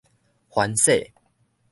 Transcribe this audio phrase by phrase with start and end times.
[0.49, 1.13] 番黍